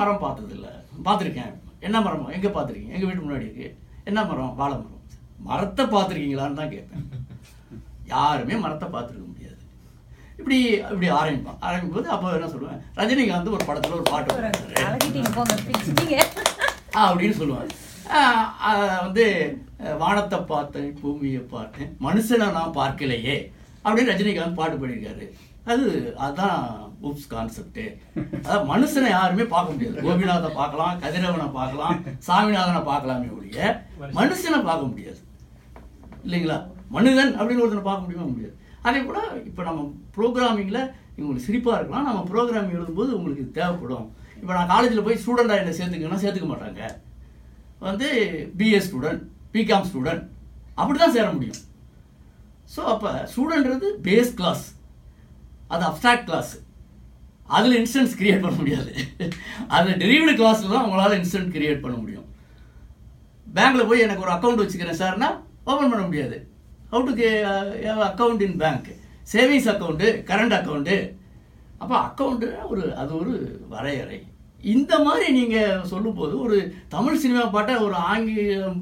மரம் 0.00 0.24
பார்த்ததில்ல 0.24 0.68
பார்த்துருக்கேன் 1.04 1.52
என்ன 1.82 1.96
மரமோ 2.00 2.32
எங்கே 2.32 2.50
பார்த்துருக்கீங்க 2.50 2.94
எங்கள் 2.94 3.08
வீட்டு 3.08 3.24
முன்னாடி 3.24 3.46
இருக்குது 3.46 3.74
என்ன 4.04 4.20
மரம் 4.24 4.54
வாழை 4.54 4.74
மரம் 4.74 5.00
மரத்தை 5.42 5.84
பார்த்துருக்கீங்களான்னு 5.86 6.60
தான் 6.60 6.72
கேட்பேன் 6.72 7.06
யாருமே 8.06 8.56
மரத்தை 8.56 8.88
பார்த்துருக்க 8.88 9.26
முடியாது 9.26 9.58
இப்படி 10.38 10.58
இப்படி 10.84 11.08
ஆரம்பிப்பான் 11.12 11.60
ஆரம்பிக்கும் 11.60 11.96
போது 11.96 12.08
அப்போ 12.08 12.32
என்ன 12.32 12.50
சொல்லுவேன் 12.52 12.82
ரஜினிகாந்த் 12.94 13.54
ஒரு 13.56 13.64
படத்தில் 13.64 13.98
ஒரு 13.98 14.06
பாட்டு 14.10 14.30
அப்படின்னு 17.02 17.36
சொல்லுவாங்க 17.36 17.68
வந்து 19.02 19.26
வானத்தை 19.98 20.38
பார்த்தேன் 20.44 20.90
பூமியை 21.00 21.42
பார்த்தேன் 21.48 21.90
மனுஷனை 22.00 22.48
நான் 22.52 22.76
பார்க்கலையே 22.76 23.36
அப்படின்னு 23.84 24.12
ரஜினிகாந்த் 24.12 24.60
பாட்டு 24.60 24.76
பண்ணியிருக்காரு 24.76 25.24
அது 25.64 25.86
அதுதான் 26.18 26.60
உப்ஸ் 27.02 27.28
கான்செப்டு 27.28 27.84
அதாவது 28.38 28.64
மனுஷனை 28.66 29.10
யாருமே 29.10 29.44
பார்க்க 29.46 29.74
முடியாது 29.74 30.04
கோபிநாதை 30.04 30.50
பார்க்கலாம் 30.52 30.98
கதிரவனை 31.02 31.48
பார்க்கலாம் 31.52 31.98
சாமிநாதனை 32.26 32.82
பார்க்கலாமே 32.84 33.28
ஒழிய 33.36 33.60
மனுஷனை 34.16 34.60
பார்க்க 34.62 34.82
முடியாது 34.86 35.20
இல்லைங்களா 36.24 36.58
மனிதன் 36.90 37.32
அப்படின்னு 37.38 37.62
ஒருத்தனை 37.62 37.84
பார்க்க 37.84 38.04
முடியுமா 38.04 38.26
முடியாது 38.26 38.56
அதே 38.82 39.00
போல் 39.02 39.22
இப்போ 39.48 39.62
நம்ம 39.62 39.80
ப்ரோக்ராமிங்கில் 40.16 40.82
இவங்களுக்கு 41.16 41.46
சிரிப்பாக 41.46 41.78
இருக்கலாம் 41.78 42.08
நம்ம 42.08 42.20
ப்ரோக்ராமிங் 42.28 42.76
எழுதும்போது 42.78 43.10
உங்களுக்கு 43.10 43.44
தேவைப்படும் 43.52 44.06
இப்போ 44.36 44.52
நான் 44.54 44.70
காலேஜில் 44.70 45.04
போய் 45.04 45.20
ஸ்டூடெண்டாக 45.22 45.62
என்ன 45.62 45.74
சேர்த்துக்கணும்னா 45.74 46.22
சேர்த்துக்க 46.22 46.48
மாட்டாங்க 46.48 46.82
வந்து 47.82 48.08
பிஏ 48.58 48.80
ஸ்டூடெண்ட் 48.86 49.22
பிகாம் 49.54 49.86
ஸ்டூடெண்ட் 49.88 50.24
அப்படி 50.78 50.98
தான் 50.98 51.14
சேர 51.14 51.26
முடியும் 51.30 51.60
ஸோ 52.70 52.82
அப்போ 52.92 53.10
ஸ்டூடெண்ட்றது 53.32 53.88
பேஸ் 54.04 54.32
கிளாஸ் 54.34 54.64
அது 55.70 55.84
அப்டாக்ட் 55.84 56.26
கிளாஸ் 56.26 56.52
அதில் 57.52 57.78
இன்ஸ்டன்ஸ் 57.78 58.18
கிரியேட் 58.18 58.44
பண்ண 58.44 58.56
முடியாது 58.56 58.92
அந்த 59.68 59.90
டெரிவ்டு 60.02 60.34
கிளாஸில் 60.34 60.74
தான் 60.74 60.84
உங்களால் 60.84 61.18
இன்ஸ்டன்ட் 61.18 61.54
கிரியேட் 61.54 61.82
பண்ண 61.82 61.96
முடியும் 61.96 62.28
பேங்க்கில் 63.46 63.88
போய் 63.88 64.04
எனக்கு 64.04 64.24
ஒரு 64.26 64.34
அக்கௌண்ட் 64.34 64.62
வச்சுக்கிறேன் 64.62 65.00
சார்னா 65.00 65.28
ஓப்பன் 65.64 65.92
பண்ண 65.92 66.02
முடியாது 66.02 66.36
how 66.92 67.04
to 67.10 67.30
account 68.08 68.42
in 68.42 68.58
bank 68.58 68.90
savings 69.32 69.70
account 69.72 70.08
current 70.30 70.56
account 70.58 70.96
அப்போ 71.78 71.94
அக்கௌண்ட்டு 72.00 72.48
ஒரு 72.64 72.82
அது 72.94 73.12
ஒரு 73.16 73.32
வரையறை 73.68 74.18
இந்த 74.66 74.92
மாதிரி 74.98 75.26
நீங்கள் 75.32 75.86
சொல்லும்போது 75.86 76.34
ஒரு 76.38 76.56
தமிழ் 76.88 77.22
சினிமா 77.22 77.44
பாட்டை 77.48 77.74
ஒரு 77.86 77.96
ஆங்கிலம் 78.10 78.81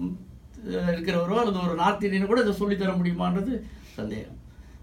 இருக்கிறவரோ 0.91 1.37
அல்லது 1.41 1.59
ஒரு 1.65 1.75
நார்த் 1.75 2.05
இந்தியனோ 2.05 2.27
கூட 2.27 2.43
இதை 2.43 2.55
சொல்லித்தர 2.55 2.93
முடியுமான்றது 2.97 3.53
சந்தேகம் 3.97 4.37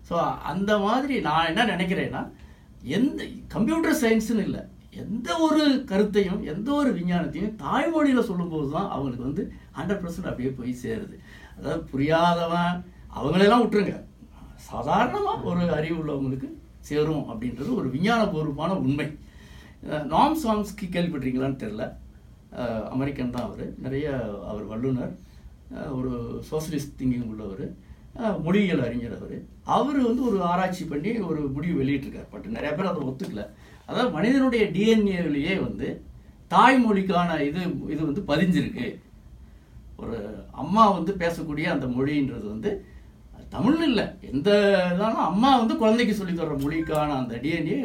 ஸோ 0.10 0.16
அந்த 0.44 0.72
மாதிரி 0.78 1.16
நான் 1.22 1.50
என்ன 1.52 1.66
நினைக்கிறேன்னா 1.76 2.22
எந்த 2.92 3.22
கம்ப்யூட்டர் 3.48 4.02
சயின்ஸுன்னு 4.02 4.44
இல்லை 4.44 4.64
எந்த 4.96 5.30
ஒரு 5.40 5.64
கருத்தையும் 5.86 6.42
எந்த 6.44 6.70
ஒரு 6.72 6.90
விஞ்ஞானத்தையும் 6.94 7.56
தாய்மொழியில் 7.56 8.28
சொல்லும்போது 8.28 8.68
தான் 8.72 8.90
அவங்களுக்கு 8.90 9.28
வந்து 9.30 9.44
ஹண்ட்ரட் 9.72 10.02
பர்சன்ட் 10.02 10.30
அப்படியே 10.30 10.52
போய் 10.52 10.74
சேருது 10.82 11.18
அதாவது 11.58 11.82
புரியாதவன் 11.92 12.78
அவங்களெல்லாம் 13.16 13.64
விட்டுருங்க 13.64 13.96
சாதாரணமாக 14.66 15.44
ஒரு 15.44 15.64
அறிவு 15.72 15.98
உள்ளவங்களுக்கு 15.98 16.50
சேரும் 16.82 17.26
அப்படின்றது 17.30 17.70
ஒரு 17.74 17.88
விஞ்ஞானபூர்வமான 17.90 18.74
உண்மை 18.80 19.08
நாம் 20.08 20.42
சாங்ஸ்க்கு 20.44 20.86
கேள்விப்பட்டிருக்கீங்களான்னு 20.88 21.64
தெரில 21.64 21.86
அமெரிக்கன் 22.92 23.34
தான் 23.36 23.48
அவர் 23.48 23.66
நிறைய 23.78 24.08
அவர் 24.48 24.66
வல்லுநர் 24.66 25.14
ஒரு 25.92 26.12
சோசியலிஸ்ட் 26.50 26.98
திங்கிங் 26.98 27.30
உள்ளவர் 27.30 27.66
மொழியியல் 28.44 28.84
அறிஞர் 28.86 29.16
அவர் 29.18 29.38
அவர் 29.70 30.00
வந்து 30.02 30.22
ஒரு 30.24 30.38
ஆராய்ச்சி 30.44 30.84
பண்ணி 30.86 31.12
ஒரு 31.28 31.40
முடிவு 31.56 31.76
வெளியிட்டிருக்கார் 31.80 32.32
பட் 32.32 32.48
நிறைய 32.50 32.72
பேர் 32.72 32.92
அதை 32.92 33.02
ஒத்துக்கல 33.04 33.44
அதாவது 33.90 34.10
மனிதனுடைய 34.10 34.64
டிஎன்ஏலேயே 34.76 35.56
வந்து 35.60 35.88
தாய்மொழிக்கான 36.52 37.40
இது 37.44 37.62
இது 37.94 38.02
வந்து 38.04 38.22
பதிஞ்சிருக்கு 38.30 38.88
ஒரு 40.00 40.18
அம்மா 40.56 40.84
வந்து 40.92 41.12
பேசக்கூடிய 41.16 41.68
அந்த 41.72 41.86
மொழின்றது 41.88 42.46
வந்து 42.48 42.72
தமிழ் 43.50 43.80
இல்லை 43.82 44.06
எந்த 44.30 44.50
இதாலும் 44.88 45.28
அம்மா 45.28 45.50
வந்து 45.58 45.76
குழந்தைக்கு 45.76 46.14
சொல்லி 46.16 46.34
தர்ற 46.34 46.56
மொழிக்கான 46.58 47.16
அந்த 47.18 47.36
டிஎன்ஏ 47.44 47.78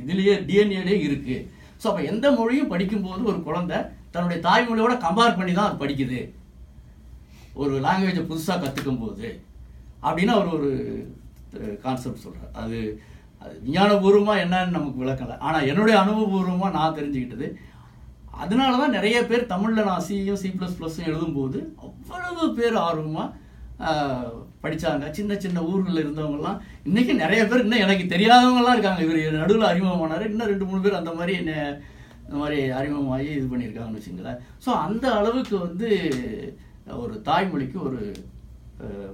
இதுலேயே 0.00 0.34
டிஎன்ஏலேயே 0.46 0.98
இருக்குது 1.00 1.38
ஸோ 1.82 1.86
அப்போ 1.90 2.02
எந்த 2.04 2.26
மொழியும் 2.32 2.70
படிக்கும்போது 2.70 3.22
ஒரு 3.24 3.38
குழந்தை 3.42 3.78
தன்னுடைய 4.10 4.38
தாய்மொழியோட 4.40 4.94
கம்பேர் 4.98 5.38
பண்ணி 5.38 5.52
தான் 5.52 5.68
அது 5.68 5.82
படிக்குது 5.82 6.20
ஒரு 7.54 7.74
லாங்குவேஜை 7.80 8.22
புதுசாக 8.22 8.58
கற்றுக்கும் 8.58 9.02
போது 9.02 9.26
அப்படின்னு 10.04 10.32
அவர் 10.32 10.54
ஒரு 10.54 10.70
கான்செப்ட் 11.84 12.24
சொல்கிறார் 12.24 12.54
அது 12.54 12.78
அது 13.42 13.54
விஞ்ஞானபூர்வமாக 13.62 14.42
என்னன்னு 14.42 14.76
நமக்கு 14.76 15.02
விளக்கலை 15.02 15.36
ஆனால் 15.40 15.66
என்னுடைய 15.66 15.96
அனுபவபூர்வமாக 16.00 16.74
நான் 16.74 16.98
தெரிஞ்சுக்கிட்டது 16.98 17.48
அதனால 18.36 18.72
தான் 18.76 18.96
நிறைய 18.96 19.16
பேர் 19.26 19.42
தமிழில் 19.46 19.88
நான் 19.88 20.04
சியும் 20.06 20.40
சி 20.42 20.48
ப்ளஸ் 20.50 20.78
ப்ளஸ்ஸும் 20.78 21.08
எழுதும்போது 21.10 21.58
அவ்வளவு 21.82 22.46
பேர் 22.52 22.76
ஆர்வமாக 22.80 23.30
படித்தாங்க 24.62 25.06
சின்ன 25.10 25.32
சின்ன 25.36 25.58
ஊர்களில் 25.62 26.02
இருந்தவங்கலாம் 26.02 26.58
இன்றைக்கி 26.84 27.12
நிறைய 27.14 27.40
பேர் 27.44 27.64
இன்னும் 27.64 27.84
எனக்கு 27.84 28.04
தெரியாதவங்களாம் 28.06 28.76
இருக்காங்க 28.76 29.02
இவர் 29.02 29.40
நடுவில் 29.40 29.70
அறிமுகமானார் 29.70 30.28
இன்னும் 30.28 30.50
ரெண்டு 30.52 30.68
மூணு 30.68 30.80
பேர் 30.80 31.00
அந்த 31.00 31.12
மாதிரி 31.12 31.34
என்ன 31.38 31.52
இந்த 32.24 32.36
மாதிரி 32.36 32.58
அறிமுகமாகி 32.72 33.30
இது 33.30 33.46
பண்ணியிருக்காங்கன்னு 33.46 34.00
வச்சுங்களேன் 34.00 34.38
ஸோ 34.64 34.70
அந்த 34.84 35.06
அளவுக்கு 35.12 35.56
வந்து 35.58 35.88
ஒரு 36.96 37.14
தாய்மொழிக்கு 37.26 37.78
ஒரு 37.82 38.00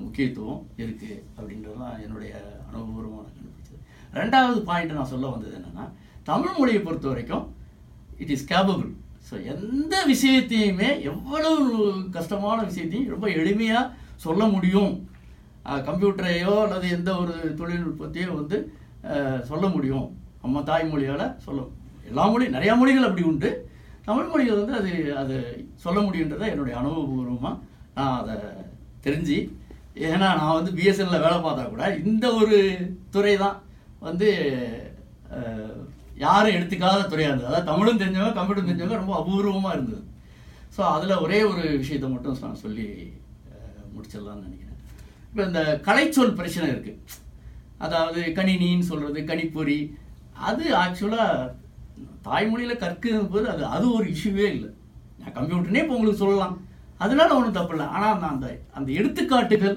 முக்கியத்துவம் 0.00 0.60
இருக்குது 0.76 1.16
அப்படின்றது 1.36 1.76
தான் 1.78 1.98
என்னுடைய 2.04 2.32
அனுபவபூர்வமாக 2.68 3.26
கண்டுபிடிச்சது 3.28 3.80
ரெண்டாவது 4.12 4.60
பாயிண்ட் 4.62 4.92
நான் 4.92 5.12
சொல்ல 5.12 5.28
வந்தது 5.28 5.54
என்னென்னா 5.58 5.86
தமிழ் 6.22 6.56
மொழியை 6.58 6.80
பொறுத்த 6.80 7.08
வரைக்கும் 7.08 7.46
இட் 8.18 8.34
இஸ் 8.36 8.48
கேபபிள் 8.48 8.90
ஸோ 9.28 9.36
எந்த 9.44 9.94
விஷயத்தையுமே 10.06 10.90
எவ்வளவு 11.02 11.64
கஷ்டமான 12.10 12.58
விஷயத்தையும் 12.62 13.10
ரொம்ப 13.10 13.26
எளிமையாக 13.36 13.90
சொல்ல 14.16 14.44
முடியும் 14.46 14.92
கம்ப்யூட்டரையோ 15.86 16.54
அல்லது 16.62 16.86
எந்த 16.90 17.10
ஒரு 17.16 17.34
தொழில்நுட்பத்தையோ 17.58 18.30
வந்து 18.32 18.58
சொல்ல 19.42 19.66
முடியும் 19.68 20.06
நம்ம 20.42 20.62
தாய்மொழியால் 20.62 21.26
சொல்ல 21.38 21.66
எல்லா 22.08 22.24
மொழி 22.26 22.46
நிறையா 22.48 22.74
மொழிகள் 22.76 23.08
அப்படி 23.08 23.24
உண்டு 23.24 23.50
தமிழ் 24.04 24.30
மொழிகள் 24.30 24.60
வந்து 24.60 24.76
அது 24.78 24.92
அது 25.14 25.36
சொல்ல 25.76 25.98
முடியுன்றதை 26.00 26.46
என்னுடைய 26.48 26.74
அனுபவபூர்வமாக 26.78 27.56
நான் 27.94 28.18
அதை 28.20 28.36
தெரிஞ்சு 29.04 29.38
ஏன்னா 30.06 30.28
நான் 30.38 30.56
வந்து 30.56 30.72
பிஎஸ்என்எல்ல 30.72 31.20
வேலை 31.20 31.38
பார்த்தா 31.38 31.64
கூட 31.66 31.84
இந்த 32.02 32.26
ஒரு 32.34 32.58
துறை 33.10 33.34
தான் 33.36 33.56
வந்து 34.02 34.28
யாரும் 36.16 36.56
எடுத்துக்காத 36.56 37.06
துறையாக 37.06 37.30
இருந்தது 37.30 37.50
அதாவது 37.50 37.68
தமிழும் 37.70 38.00
தெரிஞ்சவங்க 38.00 38.38
கம்ப்யூட்டர் 38.38 38.68
தெரிஞ்சவங்க 38.68 39.00
ரொம்ப 39.00 39.14
அபூர்வமாக 39.16 39.76
இருந்தது 39.76 40.02
ஸோ 40.76 40.80
அதில் 40.88 41.20
ஒரே 41.20 41.38
ஒரு 41.42 41.62
விஷயத்த 41.78 42.08
மட்டும் 42.08 42.42
நான் 42.42 42.62
சொல்லி 42.62 42.86
முடிச்சிடலாம்னு 43.94 44.46
நினைக்கிறேன் 44.46 44.78
இப்போ 45.24 45.42
இந்த 45.44 45.62
கலைச்சொல் 45.84 46.38
பிரச்சனை 46.38 46.66
இருக்குது 46.68 47.00
அதாவது 47.78 48.20
கணினின்னு 48.36 48.88
சொல்கிறது 48.88 49.20
கணிப்பொறி 49.24 49.78
அது 50.42 50.64
ஆக்சுவலாக 50.76 51.50
தாய்மொழியில் 52.22 52.82
கற்கும் 52.82 53.30
போது 53.30 53.46
அது 53.48 53.62
அது 53.66 53.86
ஒரு 53.92 54.06
இஷ்யூவே 54.10 54.46
இல்லை 54.54 54.70
நான் 55.20 55.36
கம்ப்யூட்டர்னே 55.36 55.82
இப்போ 55.82 55.96
உங்களுக்கு 55.96 56.22
சொல்லலாம் 56.22 56.56
அதனால 57.00 57.30
ஒன்றும் 57.36 57.56
தப்பு 57.56 57.74
இல்லை 57.74 57.86
ஆனால் 57.88 58.12
அந்த 58.12 58.26
அந்த 58.30 58.46
அந்த 58.72 58.88
எடுத்துக்காட்டுகள் 58.92 59.76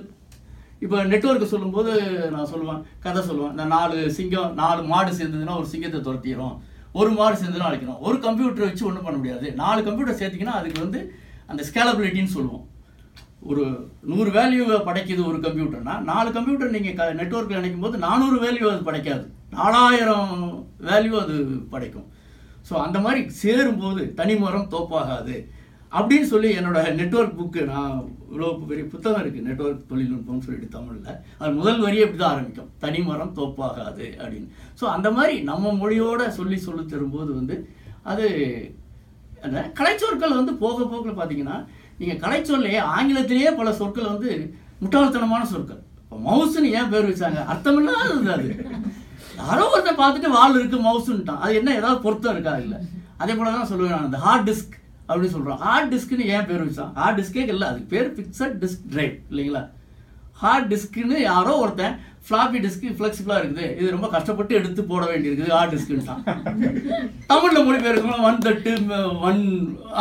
இப்போ 0.81 0.97
நெட்ஒர்க்கு 1.05 1.47
சொல்லும்போது 1.47 1.91
நான் 2.31 2.49
சொல்லுவேன் 2.51 2.81
கதை 2.99 3.21
சொல்லுவேன் 3.21 3.53
இந்த 3.53 3.65
நாலு 3.67 3.97
சிங்கம் 4.17 4.53
நாலு 4.55 4.81
மாடு 4.87 5.11
சேர்ந்ததுன்னா 5.19 5.55
ஒரு 5.59 5.67
சிங்கத்தை 5.67 5.99
துரத்திடும் 5.99 6.55
ஒரு 6.93 7.11
மாடு 7.11 7.35
சேர்ந்ததுன்னா 7.35 7.69
அழைக்கணும் 7.69 8.01
ஒரு 8.01 8.17
கம்ப்யூட்டரை 8.19 8.67
வச்சு 8.67 8.87
ஒன்றும் 8.89 9.05
பண்ண 9.05 9.17
முடியாது 9.17 9.47
நாலு 9.55 9.79
கம்ப்யூட்டர் 9.81 10.19
சேர்த்திங்கன்னா 10.19 10.57
அதுக்கு 10.59 10.83
வந்து 10.83 10.99
அந்த 11.49 11.61
ஸ்கேலபிலிட்டின்னு 11.63 12.35
சொல்லுவோம் 12.35 12.65
ஒரு 13.43 13.63
நூறு 14.03 14.29
வேல்யூவை 14.31 14.77
படைக்குது 14.83 15.21
ஒரு 15.25 15.39
கம்ப்யூட்டர்னா 15.39 15.95
நாலு 16.03 16.29
கம்ப்யூட்டர் 16.31 16.75
நீங்கள் 16.75 16.97
க 16.99 17.07
நெட்ஒர்க்கில் 17.13 17.59
நினைக்கும் 17.59 17.85
போது 17.85 17.97
நானூறு 18.05 18.37
வேல்யூ 18.43 18.67
அது 18.69 18.83
படைக்காது 18.83 19.25
நாலாயிரம் 19.53 20.29
வேல்யூ 20.83 21.15
அது 21.19 21.35
படைக்கும் 21.73 22.07
ஸோ 22.69 22.73
அந்த 22.79 22.97
மாதிரி 22.99 23.21
சேரும்போது 23.41 24.01
தனிமரம் 24.15 24.71
தோப்பாகாது 24.71 25.35
அப்படின்னு 25.93 26.27
சொல்லி 26.27 26.49
என்னோட 26.57 26.79
நெட்ஒர்க் 26.97 27.35
புக்கு 27.35 27.61
நான் 27.65 27.95
இவ்வளோ 28.25 28.47
பெரிய 28.61 28.85
புத்தகம் 28.87 29.21
இருக்குது 29.21 29.47
நெட்ஒர்க் 29.47 29.89
தொழில்நுட்பம்னு 29.89 30.45
சொல்லிட்டு 30.45 30.69
தமிழில் 30.69 31.19
அது 31.39 31.51
முதல் 31.53 31.83
வரி 31.83 31.99
இப்படி 31.99 32.19
தான் 32.19 32.31
ஆரம்பிக்கும் 32.31 32.71
தனி 32.79 33.01
மரம் 33.03 33.35
தோப்பாகாது 33.35 34.07
அப்படின்னு 34.19 34.49
ஸோ 34.79 34.85
அந்த 34.89 35.09
மாதிரி 35.11 35.35
நம்ம 35.43 35.73
மொழியோட 35.75 36.25
சொல்லி 36.31 36.59
சொல்லி 36.59 36.83
தரும்போது 36.85 37.31
வந்து 37.33 37.57
அது 38.03 38.25
அந்த 39.43 39.59
கலைச்சொற்கள் 39.77 40.37
வந்து 40.37 40.53
போக 40.57 40.83
போக்கில் 40.83 41.19
பார்த்தீங்கன்னா 41.19 41.57
நீங்கள் 41.99 42.21
கலைச்சொல்லையே 42.21 42.81
ஆங்கிலத்திலேயே 42.93 43.49
பல 43.55 43.71
சொற்கள் 43.73 44.11
வந்து 44.11 44.29
முட்டாள்தனமான 44.81 45.43
சொற்கள் 45.47 45.81
இப்போ 46.03 46.17
மவுசுன்னு 46.23 46.75
ஏன் 46.77 46.89
பேர் 46.89 47.09
வச்சாங்க 47.09 47.41
அர்த்தமில்லாதது 47.47 48.31
அது 48.33 48.47
யாரோ 49.39 49.63
ஒருத்தன் 49.67 49.99
பார்த்துட்டு 49.99 50.29
வால் 50.29 50.57
இருக்குது 50.57 50.85
மவுசுன்ட்டான் 50.85 51.41
அது 51.43 51.53
என்ன 51.55 51.69
ஏதாவது 51.73 51.99
பொருத்தம் 52.01 52.33
இருக்கா 52.33 52.53
இல்லை 52.57 52.79
அதே 53.17 53.33
போல 53.33 53.51
தான் 53.51 53.69
சொல்லுவேன் 53.71 53.95
நான் 53.95 54.07
அந்த 54.07 54.19
ஹார்ட் 54.19 54.47
டிஸ்க் 54.49 54.75
அப்படின்னு 55.13 55.35
சொல்கிறோம் 55.35 55.61
ஹார்ட் 55.63 55.91
டிஸ்க்னு 55.93 56.31
ஏன் 56.33 56.47
பேர் 56.47 56.63
வச்சான் 56.63 56.93
ஹார்ட் 56.95 57.19
டிஸ்கே 57.19 57.45
இல்லை 57.47 57.67
அதுக்கு 57.67 57.89
பேர் 57.89 58.09
ஃபிக்ஸட் 58.15 58.57
டிஸ்க் 58.63 58.85
ட்ரைவ் 58.93 59.15
இல்லைங்களா 59.31 59.63
ஹார்ட் 60.39 60.69
டிஸ்க்குன்னு 60.71 61.17
யாரோ 61.23 61.51
ஒருத்தன் 61.59 61.95
ஃப்ளாப்பி 62.27 62.59
டிஸ்க் 62.63 62.85
ஃப்ளெக்சிபிளாக 62.97 63.41
இருக்குது 63.41 63.65
இது 63.73 63.87
ரொம்ப 63.91 64.07
கஷ்டப்பட்டு 64.07 64.53
எடுத்து 64.55 64.81
போட 64.83 65.03
வேண்டியிருக்குது 65.05 65.55
ஹார்ட் 65.55 65.73
டிஸ்க்னு 65.73 66.05
தான் 66.05 66.21
தமிழில் 67.29 67.65
மொழிபெயர்க்கணும் 67.65 68.25
ஒன் 68.27 68.39
தட்டு 68.39 68.71
ஒன் 69.21 69.41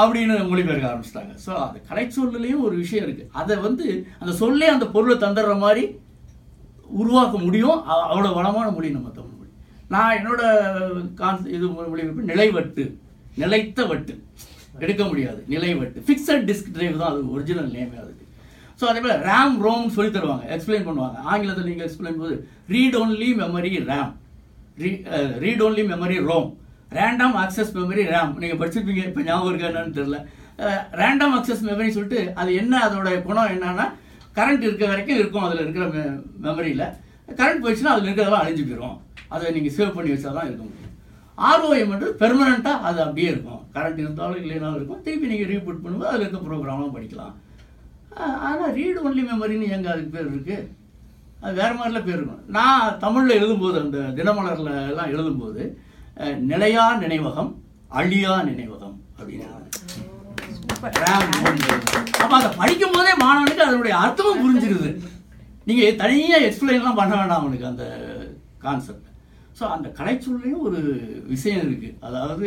அப்படின்னு 0.00 0.37
மொழிபெயர்க்க 0.51 0.91
ஆரம்பிச்சிட்டாங்க 0.91 1.35
ஸோ 1.45 1.53
அது 1.61 1.81
கலை 1.89 2.05
சொல்லலையும் 2.17 2.65
ஒரு 2.67 2.75
விஷயம் 2.77 3.07
இருக்குது 3.07 3.31
அதை 3.35 3.57
வந்து 3.61 3.87
அந்த 4.21 4.35
சொல்லே 4.39 4.69
அந்த 4.69 4.89
பொருளை 4.89 5.17
தந்துடுற 5.19 5.57
மாதிரி 5.59 5.85
உருவாக்க 6.97 7.37
முடியும் 7.39 7.79
அவ்வளோ 8.05 8.33
வளமான 8.33 8.67
மொழி 8.71 8.91
நம்ம 8.91 9.11
தமிழ் 9.11 9.31
மொழி 9.33 9.51
நான் 9.89 10.17
என்னோட 10.19 10.43
கான் 11.15 11.47
இது 11.51 11.65
மொழிபெயர்ப்பு 11.71 12.31
நிலைவட்டு 12.31 12.85
நிலைத்த 13.37 13.85
வட்டு 13.87 14.15
எடுக்க 14.83 15.03
முடியாது 15.05 15.41
நிலை 15.49 15.69
நிலைவட்டு 15.69 16.05
ஃபிக்ஸட் 16.07 16.45
டிஸ்க் 16.49 16.73
டிரைவ் 16.75 17.01
தான் 17.01 17.11
அது 17.13 17.23
ஒரிஜினல் 17.35 17.71
நேமே 17.75 17.99
அதுக்கு 18.03 18.21
ஸோ 18.81 18.87
அதே 18.91 19.01
போல் 19.01 19.23
ரேம் 19.27 19.57
ரோம்னு 19.65 19.95
சொல்லி 19.97 20.11
தருவாங்க 20.11 20.45
எக்ஸ்பிளைன் 20.55 20.87
பண்ணுவாங்க 20.87 21.19
ஆங்கிலத்தில் 21.25 21.69
நீங்கள் 21.69 21.87
எக்ஸ்பிளைன் 21.87 22.21
போது 22.23 22.37
read 22.69 22.97
only 23.01 23.29
memory 23.41 23.73
RAM 23.91 24.13
read 25.43 25.63
only 25.63 25.83
memory 25.89 26.17
ROM 26.29 26.49
random 26.93 27.37
access 27.43 27.73
memory 27.77 28.05
RAM 28.11 28.33
நீங்கள் 28.39 28.61
படிச்சிருப்பீங்க 28.61 29.03
இப்போ 29.09 29.23
ஞாபகம் 29.23 29.51
இருக்கா 29.51 29.69
என்னன்னு 29.71 29.99
தெரில 29.99 30.19
ரேண்டம் 31.01 31.35
ஆக்சஸ் 31.35 31.63
மெமரி 31.63 31.91
சொல்லிட்டு 31.91 32.21
அது 32.35 32.51
என்ன 32.55 32.75
அதோடைய 32.87 33.19
குணம் 33.23 33.53
என்னன்னா 33.55 33.87
கரண்ட் 34.37 34.67
இருக்க 34.67 34.85
வரைக்கும் 34.87 35.19
இருக்கும் 35.19 35.47
அதில் 35.47 35.63
இருக்கிற 35.65 35.87
மெ 35.89 36.03
மெமரியில் 36.47 36.85
கரண்ட் 37.39 37.63
போயிடுச்சுன்னா 37.63 37.95
அதில் 37.95 38.09
இருக்கிறதெல்லாம் 38.09 38.45
அழிஞ்சு 38.45 38.65
போயிடும் 38.65 38.99
அதை 39.29 39.53
நீங்கள் 39.57 39.75
சேவ் 39.77 39.97
பண்ணி 39.97 40.11
வச்சால் 40.13 40.39
தான் 40.39 40.49
இருக்க 40.49 40.63
முடியும் 40.63 40.79
ஆர்ஓஎம் 41.39 41.93
என்று 41.95 42.09
பெர்மனண்ட்டாக 42.21 42.87
அது 42.89 42.99
அப்படியே 43.05 43.29
இருக்கும் 43.35 43.62
கரண்ட் 43.75 44.03
இருந்தாலும் 44.03 44.41
இல்லைனாலும் 44.41 44.77
இருக்கும் 44.77 45.03
திருப்பி 45.03 45.31
நீங்கள் 45.33 45.51
ரீபூட் 45.53 45.83
பண்ணும்போது 45.83 46.11
அதில் 46.11 46.25
இருக்க 46.25 46.41
ப்ரோக்ராம்லாம் 46.41 46.95
படிக்கலாம் 46.95 47.35
ஆனால் 48.47 48.73
ரீடு 48.75 48.99
ஒன்லி 49.03 49.23
மெமரின்னு 49.23 49.73
எங்கே 49.73 49.91
அதுக்கு 49.93 50.11
பேர் 50.11 50.31
இருக்குது 50.31 50.59
அது 51.41 51.55
வேறு 51.55 51.75
மாதிரிலாம் 51.75 52.07
பேர் 52.07 52.19
இருக்கும் 52.19 52.45
நான் 52.51 52.99
தமிழில் 52.99 53.39
எழுதும்போது 53.39 53.79
அந்த 53.81 53.99
தினமலரில் 54.19 54.73
எல்லாம் 54.85 55.13
எழுதும்போது 55.15 55.63
நிலையா 56.47 56.85
நினைவகம் 56.97 57.51
அழியா 57.93 58.35
நினைவகம் 58.45 58.97
அப்படின்னு 59.19 59.49
அப்போ 62.23 62.35
அதை 62.39 62.51
படிக்கும் 62.57 62.95
போதே 62.95 63.13
மாணவனுக்கு 63.23 63.67
அதனுடைய 63.67 63.95
அர்த்தமும் 63.99 64.43
புரிஞ்சிருது 64.43 64.91
நீங்கள் 65.67 65.97
தனியாக 65.97 66.47
எக்ஸ்பிளைன்லாம் 66.47 67.01
பண்ண 67.01 67.13
வேண்டாம் 67.17 67.41
அவனுக்கு 67.41 67.67
அந்த 67.67 67.85
கான்செப்ட் 68.59 69.09
ஸோ 69.59 69.65
அந்த 69.69 69.89
கலைச்சூழலையும் 69.99 70.63
ஒரு 70.63 70.81
விஷயம் 71.27 71.63
இருக்குது 71.63 71.99
அதாவது 72.01 72.47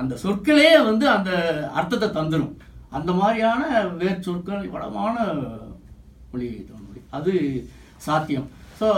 அந்த 0.00 0.14
சொற்களே 0.22 0.70
வந்து 0.84 1.06
அந்த 1.08 1.30
அர்த்தத்தை 1.74 2.08
தந்துடும் 2.10 2.54
அந்த 2.90 3.10
மாதிரியான 3.12 3.62
வேர் 3.96 4.24
சொற்கள் 4.24 4.62
வளமான 4.68 5.16
மொழி 6.30 6.48
தமிழ் 6.68 7.06
அது 7.10 7.32
சாத்தியம் 7.98 8.48
ஸோ 8.78 8.88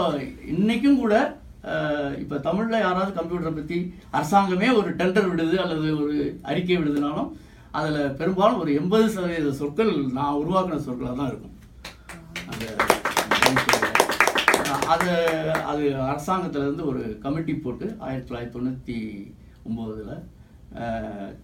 இன்றைக்கும் 0.47 0.99
கூட 0.99 1.13
இப்போ 2.19 2.35
தமிழில் 2.39 2.83
யாராவது 2.83 3.11
கம்ப்யூட்டரை 3.11 3.53
பற்றி 3.53 3.77
அரசாங்கமே 4.11 4.69
ஒரு 4.73 4.89
டெண்டர் 4.91 5.29
விடுது 5.29 5.57
அல்லது 5.57 5.89
ஒரு 5.97 6.15
அறிக்கை 6.43 6.77
விடுதுனாலும் 6.77 7.29
அதில் 7.71 8.15
பெரும்பாலும் 8.15 8.59
ஒரு 8.59 8.71
எண்பது 8.73 9.05
சதவீத 9.09 9.53
சொற்கள் 9.53 9.93
நான் 10.11 10.39
உருவாக்கின 10.41 10.81
சொற்களாக 10.81 11.15
தான் 11.15 11.31
இருக்கும் 11.31 11.55
அந்த 12.49 12.65
அது 14.93 15.11
அது 15.65 15.83
அரசாங்கத்திலேருந்து 16.05 16.83
ஒரு 16.85 17.03
கமிட்டி 17.23 17.53
போட்டு 17.55 17.85
ஆயிரத்தி 17.99 18.27
தொள்ளாயிரத்தி 18.27 18.55
தொண்ணூற்றி 18.55 18.97
ஒம்போதில் 19.65 20.15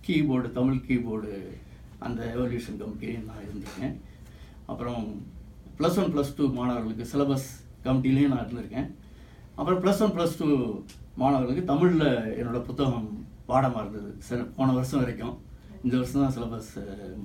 கீபோர்டு 0.05 0.47
தமிழ் 0.51 0.85
கீபோர்டு 0.85 1.31
அந்த 1.99 2.19
எவல்யூஷன் 2.35 2.79
கமிட்டிலையும் 2.79 3.27
நான் 3.29 3.45
இருந்திருக்கேன் 3.45 3.95
அப்புறம் 4.65 5.03
ப்ளஸ் 5.77 5.99
ஒன் 5.99 6.11
ப்ளஸ் 6.13 6.35
டூ 6.37 6.45
மாணவர்களுக்கு 6.53 7.05
சிலபஸ் 7.11 7.49
கமிட்டிலையும் 7.85 8.33
நான் 8.33 8.43
இருந்திருக்கேன் 8.43 8.87
அப்புறம் 9.55 9.79
ப்ளஸ் 9.83 10.01
ஒன் 10.01 10.15
ப்ளஸ் 10.15 10.39
டூ 10.39 10.47
மாணவர்களுக்கு 11.15 11.63
தமிழில் 11.65 12.07
என்னோடய 12.37 12.63
புத்தகம் 12.65 13.07
பாடமாக 13.45 13.83
இருந்தது 13.83 14.09
சில 14.21 14.39
போன 14.57 14.73
வருஷம் 14.73 15.01
வரைக்கும் 15.01 15.35
இந்த 15.83 15.93
வருஷம் 15.95 16.23
தான் 16.23 16.35
சிலபஸ் 16.35 16.71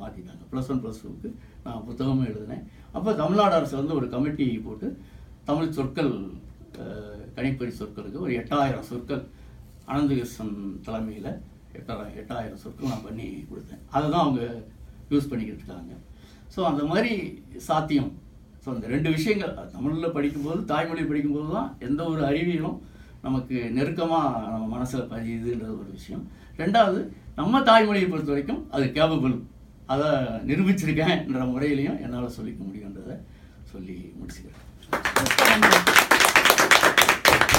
மாற்றிட்டாங்க 0.00 0.43
ப்ளஸ் 0.51 0.71
ஒன் 0.71 0.83
ப்ளஸ் 0.83 1.01
டூக்கு 1.03 1.31
நான் 1.65 1.85
புத்தகமும் 1.87 2.29
எழுதினேன் 2.29 2.65
அப்போ 2.93 3.11
தமிழ்நாடு 3.15 3.55
அரசு 3.55 3.75
வந்து 3.77 3.97
ஒரு 3.97 4.07
கமிட்டி 4.09 4.47
போட்டு 4.65 4.89
தமிழ் 5.45 5.75
சொற்கள் 5.75 6.13
கணிப்பறி 7.37 7.73
சொற்களுக்கு 7.73 8.19
ஒரு 8.19 8.33
எட்டாயிரம் 8.35 8.89
சொற்கள் 8.91 9.25
அனந்தகிருஷ்ணன் 9.89 10.57
தலைமையில் 10.85 11.31
எட்டாயிரம் 11.75 12.19
எட்டாயிரம் 12.21 12.63
சொற்கள் 12.63 12.93
நான் 12.93 13.07
பண்ணி 13.07 13.27
கொடுத்தேன் 13.51 13.83
அதை 13.91 14.05
தான் 14.07 14.25
அவங்க 14.25 14.43
யூஸ் 15.11 15.31
பண்ணிக்கிட்டு 15.31 15.63
இருக்காங்க 15.63 15.95
ஸோ 16.55 16.61
அந்த 16.63 16.83
மாதிரி 16.85 17.13
சாத்தியம் 17.61 18.11
ஸோ 18.63 18.69
அந்த 18.71 18.87
ரெண்டு 18.87 19.09
விஷயங்கள் 19.11 19.55
தமிழில் 19.73 20.15
படிக்கும்போது 20.15 20.61
தாய்மொழி 20.65 21.03
படிக்கும்போது 21.05 21.51
தான் 21.53 21.71
எந்த 21.81 22.01
ஒரு 22.05 22.23
அறிவியலும் 22.23 22.79
நமக்கு 23.23 23.57
நெருக்கமாக 23.71 24.41
நம்ம 24.47 24.65
மனசில் 24.67 25.11
பதியுதுன்றது 25.11 25.75
ஒரு 25.79 25.91
விஷயம் 25.91 26.25
ரெண்டாவது 26.59 27.01
நம்ம 27.35 27.63
தாய்மொழியை 27.63 28.09
பொறுத்த 28.09 28.33
வரைக்கும் 28.33 28.63
அது 28.71 28.87
கேபபிள் 28.93 29.37
அதை 29.87 30.11
நிரூபிச்சிருக்கேன்ற 30.47 31.45
முறையிலையும் 31.49 32.01
என்னால் 32.01 32.37
சொல்லிக்க 32.37 32.61
முடியுன்றதை 32.63 33.17
சொல்லி 33.73 33.99
முடிச்சுக்கிறேன் 34.19 36.14